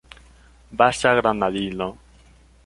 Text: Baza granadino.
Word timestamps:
Baza 0.81 1.13
granadino. 1.19 1.87